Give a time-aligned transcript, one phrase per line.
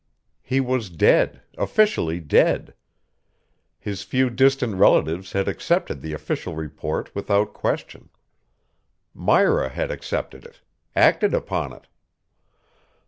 [0.41, 2.73] He was dead, officially dead.
[3.77, 8.09] His few distant relatives had accepted the official report without question.
[9.13, 10.61] Myra had accepted it,
[10.95, 11.85] acted upon it.